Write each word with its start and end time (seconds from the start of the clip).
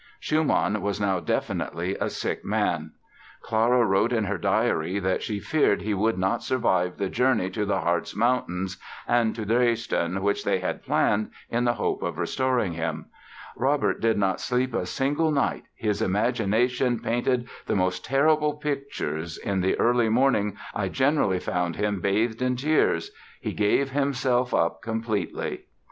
Schumann 0.19 0.81
was 0.81 0.99
now 0.99 1.19
definitely 1.19 1.95
a 2.01 2.09
sick 2.09 2.43
man. 2.43 2.93
Clara 3.43 3.85
wrote 3.85 4.11
in 4.11 4.23
her 4.23 4.39
diary 4.39 4.97
that 4.97 5.21
she 5.21 5.39
feared 5.39 5.83
he 5.83 5.93
would 5.93 6.17
not 6.17 6.41
survive 6.41 6.97
the 6.97 7.07
journey 7.07 7.51
to 7.51 7.65
the 7.67 7.81
Harz 7.81 8.15
mountains 8.15 8.77
and 9.07 9.35
to 9.35 9.45
Dresden 9.45 10.23
which 10.23 10.43
they 10.43 10.57
had 10.57 10.81
planned 10.81 11.29
in 11.51 11.65
the 11.65 11.75
hope 11.75 12.01
of 12.01 12.17
restoring 12.17 12.73
him; 12.73 13.11
"Robert 13.55 14.01
did 14.01 14.17
not 14.17 14.39
sleep 14.41 14.73
a 14.73 14.87
single 14.87 15.29
night, 15.29 15.65
his 15.75 16.01
imagination 16.01 16.99
painted 16.99 17.47
the 17.67 17.75
most 17.75 18.03
terrible 18.03 18.53
pictures, 18.55 19.37
in 19.37 19.61
the 19.61 19.77
early 19.77 20.09
morning 20.09 20.57
I 20.73 20.89
generally 20.89 21.37
found 21.37 21.75
him 21.75 22.01
bathed 22.01 22.41
in 22.41 22.55
tears, 22.55 23.11
he 23.39 23.53
gave 23.53 23.91
himself 23.91 24.51
up 24.51 24.81
completely". 24.81 25.65